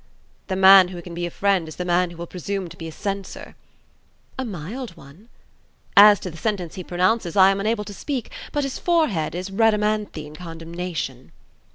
[0.47, 2.87] "The man who can be a friend is the man who will presume to be
[2.87, 3.53] a censor."
[4.35, 5.29] "A mild one."
[5.95, 9.51] "As to the sentence he pronounces, I am unable to speak, but his forehead is
[9.51, 11.31] Rhadamanthine condemnation."